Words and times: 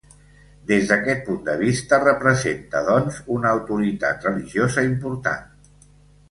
Des 0.69 0.85
d'aquest 0.91 1.19
punt 1.27 1.43
de 1.49 1.53
vista 1.59 1.99
representa, 2.03 2.81
doncs, 2.87 3.19
una 3.37 3.53
autoritat 3.59 4.27
religiosa 4.31 4.87
important. 4.89 5.71